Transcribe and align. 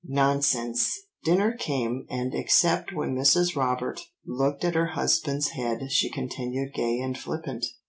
"'Nonsense!' 0.03 0.97
"Dinner 1.23 1.53
came, 1.53 2.07
and 2.09 2.33
except 2.33 2.91
when 2.91 3.13
Mrs. 3.15 3.55
Robert 3.55 4.01
looked 4.25 4.65
at 4.65 4.73
her 4.73 4.87
husband's 4.97 5.49
head 5.49 5.91
she 5.91 6.09
continued 6.09 6.73
gay 6.73 6.99
and 6.99 7.15
flippant." 7.15 7.63